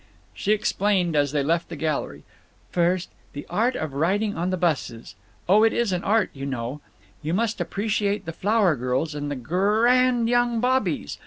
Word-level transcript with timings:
She 0.33 0.51
explained 0.51 1.15
as 1.15 1.31
they 1.31 1.43
left 1.43 1.69
the 1.69 1.75
gallery: 1.75 2.23
"First, 2.71 3.09
the 3.33 3.45
art 3.51 3.75
of 3.75 3.93
riding 3.93 4.35
on 4.35 4.49
the 4.49 4.57
buses. 4.57 5.13
Oh, 5.47 5.61
it 5.61 5.73
is 5.73 5.93
an 5.93 6.03
art, 6.03 6.31
you 6.33 6.47
know. 6.47 6.81
You 7.21 7.35
must 7.35 7.61
appreciate 7.61 8.25
the 8.25 8.33
flower 8.33 8.75
girls 8.75 9.13
and 9.13 9.29
the 9.29 9.35
gr 9.35 9.55
r 9.57 9.81
rand 9.81 10.27
young 10.27 10.59
bobbies. 10.59 11.19